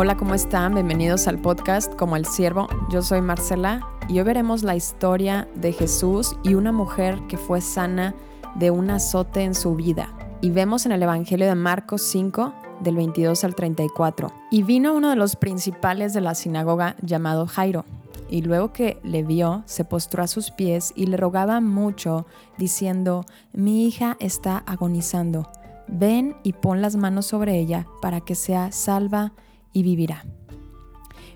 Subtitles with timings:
[0.00, 0.74] Hola, ¿cómo están?
[0.74, 2.68] Bienvenidos al podcast Como el Siervo.
[2.88, 7.60] Yo soy Marcela y hoy veremos la historia de Jesús y una mujer que fue
[7.60, 8.14] sana
[8.54, 10.14] de un azote en su vida.
[10.40, 14.32] Y vemos en el Evangelio de Marcos 5, del 22 al 34.
[14.52, 17.84] Y vino uno de los principales de la sinagoga llamado Jairo.
[18.30, 22.24] Y luego que le vio, se postró a sus pies y le rogaba mucho,
[22.56, 25.50] diciendo, mi hija está agonizando.
[25.88, 29.32] Ven y pon las manos sobre ella para que sea salva
[29.72, 30.24] y vivirá.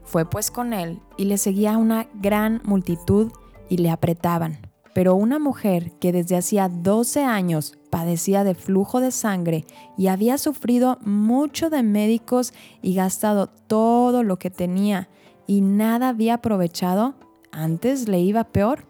[0.05, 3.33] Fue pues con él y le seguía una gran multitud
[3.69, 4.59] y le apretaban.
[4.95, 9.65] Pero una mujer que desde hacía 12 años padecía de flujo de sangre
[9.97, 15.09] y había sufrido mucho de médicos y gastado todo lo que tenía
[15.47, 17.15] y nada había aprovechado,
[17.53, 18.85] antes le iba peor.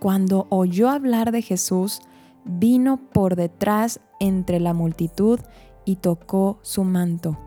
[0.00, 2.00] Cuando oyó hablar de Jesús,
[2.44, 5.38] vino por detrás entre la multitud
[5.84, 7.38] y tocó su manto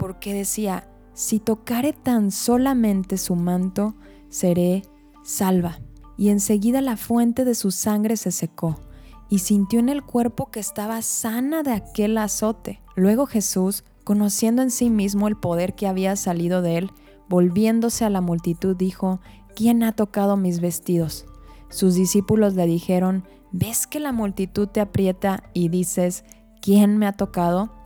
[0.00, 3.94] porque decía, si tocare tan solamente su manto,
[4.30, 4.82] seré
[5.22, 5.78] salva.
[6.16, 8.80] Y enseguida la fuente de su sangre se secó,
[9.28, 12.80] y sintió en el cuerpo que estaba sana de aquel azote.
[12.96, 16.90] Luego Jesús, conociendo en sí mismo el poder que había salido de él,
[17.28, 19.20] volviéndose a la multitud, dijo,
[19.54, 21.26] ¿quién ha tocado mis vestidos?
[21.68, 26.24] Sus discípulos le dijeron, ¿ves que la multitud te aprieta y dices,
[26.62, 27.79] ¿quién me ha tocado?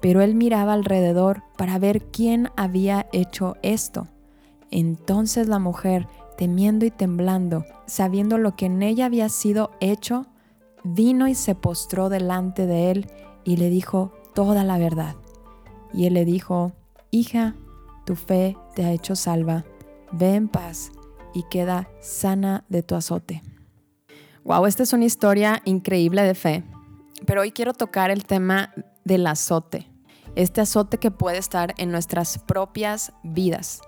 [0.00, 4.08] Pero él miraba alrededor para ver quién había hecho esto.
[4.70, 10.26] Entonces la mujer, temiendo y temblando, sabiendo lo que en ella había sido hecho,
[10.84, 13.10] vino y se postró delante de él
[13.44, 15.16] y le dijo toda la verdad.
[15.92, 16.72] Y él le dijo,
[17.10, 17.54] Hija,
[18.06, 19.64] tu fe te ha hecho salva,
[20.12, 20.92] ve en paz
[21.34, 23.42] y queda sana de tu azote.
[24.44, 26.64] Wow, esta es una historia increíble de fe,
[27.26, 28.72] pero hoy quiero tocar el tema
[29.04, 29.89] del azote
[30.36, 33.80] este azote que puede estar en nuestras propias vidas.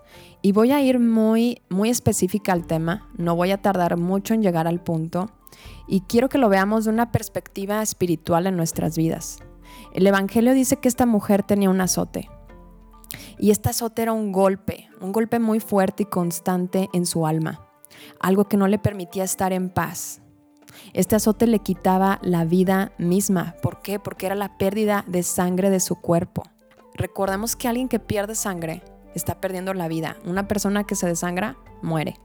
[0.42, 4.42] Y voy a ir muy, muy específica al tema, no voy a tardar mucho en
[4.42, 5.30] llegar al punto,
[5.86, 9.38] y quiero que lo veamos de una perspectiva espiritual en nuestras vidas.
[9.92, 12.28] El Evangelio dice que esta mujer tenía un azote,
[13.38, 17.66] y este azote era un golpe, un golpe muy fuerte y constante en su alma,
[18.20, 20.21] algo que no le permitía estar en paz,
[20.94, 23.54] este azote le quitaba la vida misma.
[23.62, 23.98] ¿Por qué?
[23.98, 26.42] Porque era la pérdida de sangre de su cuerpo.
[26.94, 28.82] Recordemos que alguien que pierde sangre
[29.14, 30.16] está perdiendo la vida.
[30.26, 32.16] Una persona que se desangra muere.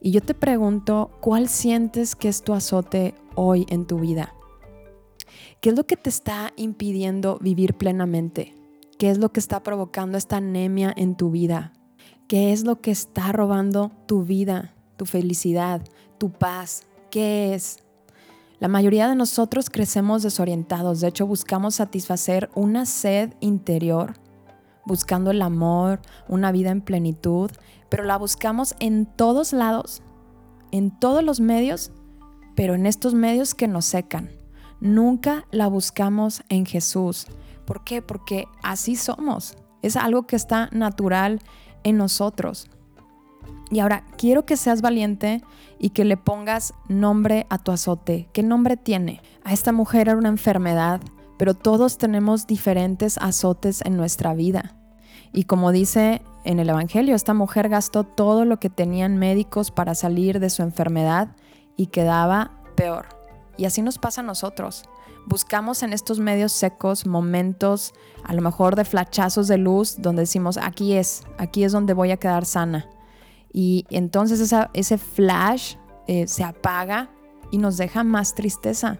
[0.00, 4.34] Y yo te pregunto, ¿cuál sientes que es tu azote hoy en tu vida?
[5.60, 8.54] ¿Qué es lo que te está impidiendo vivir plenamente?
[8.98, 11.72] ¿Qué es lo que está provocando esta anemia en tu vida?
[12.26, 15.82] ¿Qué es lo que está robando tu vida, tu felicidad,
[16.18, 17.78] tu paz, ¿Qué es?
[18.60, 24.14] La mayoría de nosotros crecemos desorientados, de hecho buscamos satisfacer una sed interior,
[24.84, 27.50] buscando el amor, una vida en plenitud,
[27.88, 30.02] pero la buscamos en todos lados,
[30.70, 31.90] en todos los medios,
[32.54, 34.30] pero en estos medios que nos secan.
[34.80, 37.26] Nunca la buscamos en Jesús.
[37.64, 38.02] ¿Por qué?
[38.02, 39.56] Porque así somos.
[39.82, 41.40] Es algo que está natural
[41.82, 42.68] en nosotros.
[43.70, 45.42] Y ahora quiero que seas valiente
[45.78, 48.28] y que le pongas nombre a tu azote.
[48.32, 49.22] ¿Qué nombre tiene?
[49.44, 51.00] A esta mujer era una enfermedad,
[51.38, 54.74] pero todos tenemos diferentes azotes en nuestra vida.
[55.32, 59.94] Y como dice en el Evangelio, esta mujer gastó todo lo que tenían médicos para
[59.94, 61.36] salir de su enfermedad
[61.76, 63.06] y quedaba peor.
[63.56, 64.82] Y así nos pasa a nosotros.
[65.26, 67.94] Buscamos en estos medios secos momentos,
[68.24, 72.10] a lo mejor de flachazos de luz, donde decimos, aquí es, aquí es donde voy
[72.10, 72.88] a quedar sana
[73.52, 77.10] y entonces ese flash eh, se apaga
[77.50, 78.98] y nos deja más tristeza.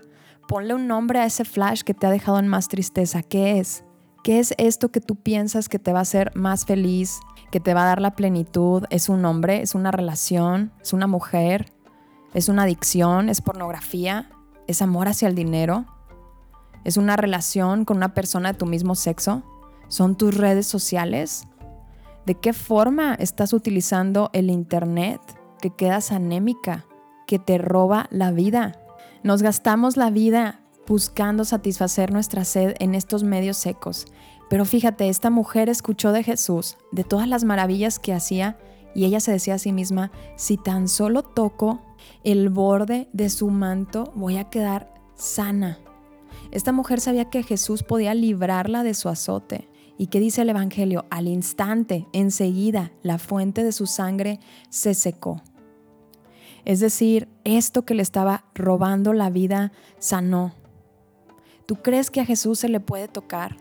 [0.48, 3.22] Ponle un nombre a ese flash que te ha dejado en más tristeza.
[3.22, 3.84] ¿Qué es?
[4.24, 7.72] ¿Qué es esto que tú piensas que te va a hacer más feliz, que te
[7.72, 8.84] va a dar la plenitud?
[8.90, 9.62] ¿Es un hombre?
[9.62, 10.72] ¿Es una relación?
[10.82, 11.72] ¿Es una mujer?
[12.34, 13.28] ¿Es una adicción?
[13.28, 14.30] ¿Es pornografía?
[14.66, 15.86] ¿Es amor hacia el dinero?
[16.84, 19.42] ¿Es una relación con una persona de tu mismo sexo?
[19.88, 21.46] ¿Son tus redes sociales?
[22.30, 25.20] ¿De qué forma estás utilizando el Internet?
[25.60, 26.86] Que quedas anémica,
[27.26, 28.80] que te roba la vida.
[29.24, 34.06] Nos gastamos la vida buscando satisfacer nuestra sed en estos medios secos.
[34.48, 38.56] Pero fíjate, esta mujer escuchó de Jesús, de todas las maravillas que hacía,
[38.94, 41.80] y ella se decía a sí misma, si tan solo toco
[42.22, 45.80] el borde de su manto, voy a quedar sana.
[46.52, 49.69] Esta mujer sabía que Jesús podía librarla de su azote.
[50.00, 51.04] ¿Y qué dice el Evangelio?
[51.10, 55.42] Al instante, enseguida, la fuente de su sangre se secó.
[56.64, 60.54] Es decir, esto que le estaba robando la vida sanó.
[61.66, 63.58] ¿Tú crees que a Jesús se le puede tocar?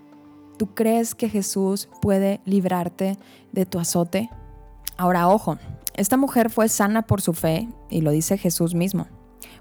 [0.57, 3.17] ¿Tú crees que Jesús puede librarte
[3.51, 4.29] de tu azote?
[4.95, 5.57] Ahora, ojo,
[5.93, 9.07] esta mujer fue sana por su fe, y lo dice Jesús mismo,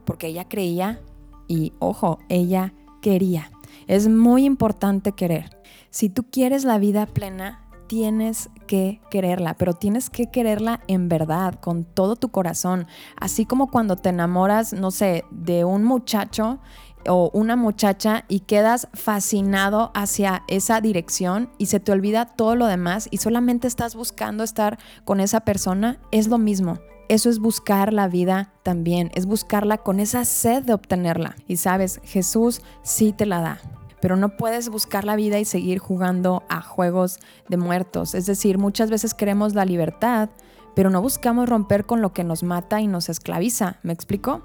[0.04, 1.00] porque ella creía
[1.48, 2.72] y, ojo, ella
[3.02, 3.50] quería.
[3.86, 5.58] Es muy importante querer.
[5.90, 11.54] Si tú quieres la vida plena, tienes que quererla, pero tienes que quererla en verdad,
[11.54, 12.86] con todo tu corazón.
[13.18, 16.60] Así como cuando te enamoras, no sé, de un muchacho
[17.08, 22.66] o una muchacha y quedas fascinado hacia esa dirección y se te olvida todo lo
[22.66, 26.78] demás y solamente estás buscando estar con esa persona, es lo mismo.
[27.08, 31.36] Eso es buscar la vida también, es buscarla con esa sed de obtenerla.
[31.46, 33.60] Y sabes, Jesús sí te la da
[34.00, 37.18] pero no puedes buscar la vida y seguir jugando a juegos
[37.48, 38.14] de muertos.
[38.14, 40.30] Es decir, muchas veces queremos la libertad,
[40.74, 43.78] pero no buscamos romper con lo que nos mata y nos esclaviza.
[43.82, 44.42] ¿Me explico?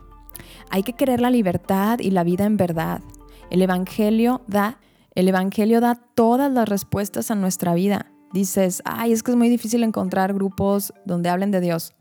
[0.70, 3.02] Hay que querer la libertad y la vida en verdad.
[3.50, 4.80] El evangelio da
[5.16, 8.08] el evangelio da todas las respuestas a nuestra vida.
[8.32, 11.94] Dices, "Ay, es que es muy difícil encontrar grupos donde hablen de Dios."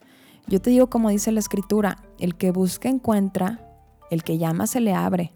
[0.47, 3.69] Yo te digo como dice la escritura, el que busca encuentra,
[4.11, 5.33] el que llama se le abre.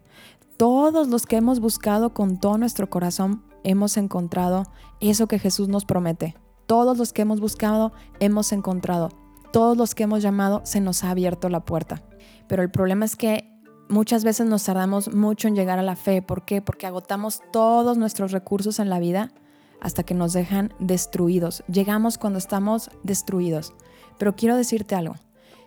[0.57, 4.65] Todos los que hemos buscado con todo nuestro corazón hemos encontrado
[5.01, 6.37] eso que Jesús nos promete.
[6.67, 9.11] Todos los que hemos buscado hemos encontrado.
[9.53, 12.03] Todos los que hemos llamado se nos ha abierto la puerta.
[12.49, 13.53] Pero el problema es que
[13.89, 16.23] muchas veces nos tardamos mucho en llegar a la fe.
[16.23, 16.63] ¿Por qué?
[16.63, 19.33] Porque agotamos todos nuestros recursos en la vida
[19.81, 21.63] hasta que nos dejan destruidos.
[21.69, 23.75] Llegamos cuando estamos destruidos.
[24.19, 25.15] Pero quiero decirte algo.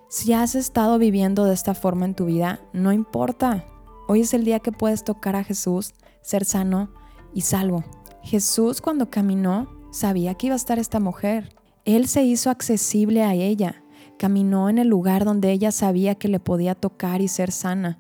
[0.09, 3.65] Si has estado viviendo de esta forma en tu vida, no importa.
[4.07, 6.91] Hoy es el día que puedes tocar a Jesús, ser sano
[7.33, 7.83] y salvo.
[8.23, 11.55] Jesús cuando caminó sabía que iba a estar esta mujer.
[11.85, 13.83] Él se hizo accesible a ella.
[14.17, 17.99] Caminó en el lugar donde ella sabía que le podía tocar y ser sana.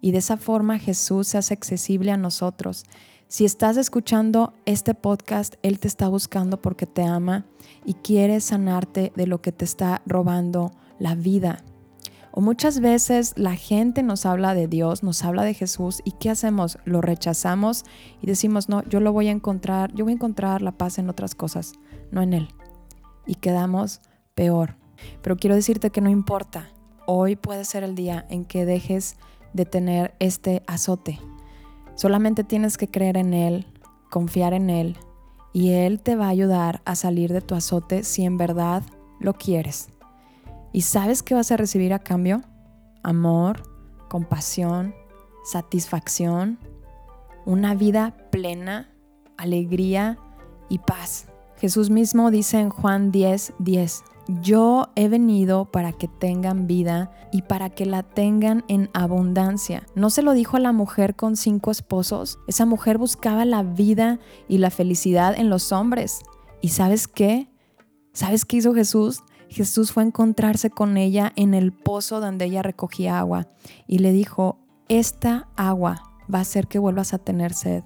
[0.00, 2.84] Y de esa forma Jesús se hace accesible a nosotros.
[3.28, 7.46] Si estás escuchando este podcast, Él te está buscando porque te ama
[7.84, 11.64] y quiere sanarte de lo que te está robando la vida.
[12.32, 16.30] O muchas veces la gente nos habla de Dios, nos habla de Jesús y ¿qué
[16.30, 16.78] hacemos?
[16.84, 17.84] Lo rechazamos
[18.20, 21.08] y decimos, no, yo lo voy a encontrar, yo voy a encontrar la paz en
[21.08, 21.72] otras cosas,
[22.10, 22.48] no en Él.
[23.26, 24.00] Y quedamos
[24.34, 24.76] peor.
[25.22, 26.68] Pero quiero decirte que no importa,
[27.06, 29.16] hoy puede ser el día en que dejes
[29.52, 31.20] de tener este azote.
[31.94, 33.66] Solamente tienes que creer en Él,
[34.10, 34.96] confiar en Él
[35.52, 38.82] y Él te va a ayudar a salir de tu azote si en verdad
[39.20, 39.88] lo quieres.
[40.72, 42.42] ¿Y sabes qué vas a recibir a cambio?
[43.04, 43.62] Amor,
[44.08, 44.94] compasión,
[45.44, 46.58] satisfacción,
[47.46, 48.90] una vida plena,
[49.36, 50.18] alegría
[50.68, 51.26] y paz.
[51.58, 57.42] Jesús mismo dice en Juan 10, 10, yo he venido para que tengan vida y
[57.42, 59.86] para que la tengan en abundancia.
[59.94, 62.38] ¿No se lo dijo a la mujer con cinco esposos?
[62.46, 64.18] Esa mujer buscaba la vida
[64.48, 66.20] y la felicidad en los hombres.
[66.60, 67.48] ¿Y sabes qué?
[68.12, 69.22] ¿Sabes qué hizo Jesús?
[69.48, 73.48] Jesús fue a encontrarse con ella en el pozo donde ella recogía agua
[73.86, 77.84] y le dijo, esta agua va a hacer que vuelvas a tener sed,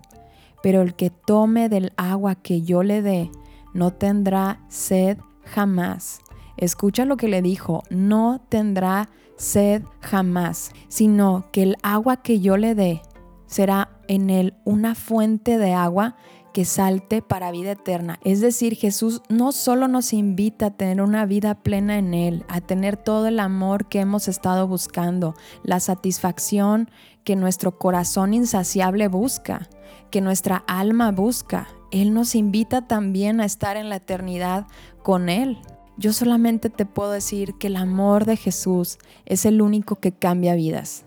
[0.62, 3.30] pero el que tome del agua que yo le dé
[3.74, 6.20] no tendrá sed jamás.
[6.58, 12.56] Escucha lo que le dijo, no tendrá sed jamás, sino que el agua que yo
[12.56, 13.02] le dé
[13.46, 16.16] será en él una fuente de agua
[16.52, 18.18] que salte para vida eterna.
[18.24, 22.60] Es decir, Jesús no solo nos invita a tener una vida plena en Él, a
[22.60, 26.90] tener todo el amor que hemos estado buscando, la satisfacción
[27.22, 29.68] que nuestro corazón insaciable busca,
[30.10, 31.68] que nuestra alma busca.
[31.92, 34.66] Él nos invita también a estar en la eternidad
[35.02, 35.58] con Él.
[35.98, 40.54] Yo solamente te puedo decir que el amor de Jesús es el único que cambia
[40.54, 41.02] vidas,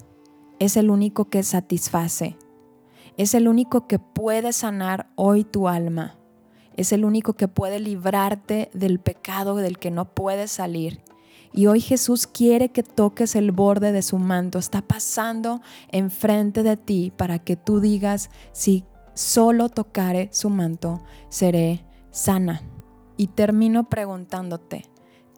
[0.60, 2.36] es el único que satisface,
[3.16, 6.18] es el único que puede sanar hoy tu alma.
[6.76, 11.02] Es el único que puede librarte del pecado del que no puedes salir.
[11.54, 14.58] Y hoy Jesús quiere que toques el borde de su manto.
[14.58, 21.86] Está pasando enfrente de ti para que tú digas, si solo tocare su manto, seré
[22.10, 22.62] sana.
[23.22, 24.90] Y termino preguntándote,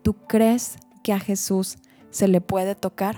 [0.03, 1.79] ¿tú crees que a Jesús
[2.11, 3.17] se le puede tocar?